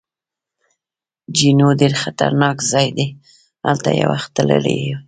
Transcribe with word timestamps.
جینو: 1.35 1.67
ډېر 1.79 1.93
خطرناک 2.03 2.57
ځای 2.71 2.87
دی، 2.97 3.07
هلته 3.67 3.89
یو 4.01 4.09
وخت 4.13 4.29
تللی 4.35 4.77
یې؟ 4.83 4.93